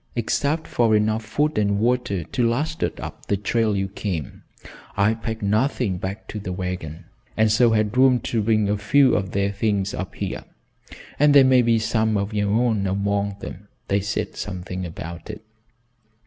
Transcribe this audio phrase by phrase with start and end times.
[0.15, 4.41] "Except for enough food and water to last us up the trail you came,
[4.97, 7.05] I packed nothing back to the wagon,
[7.37, 10.45] and so had room to bring a few of their things up here,
[11.19, 15.43] and there may be some of your own among them they said something about it.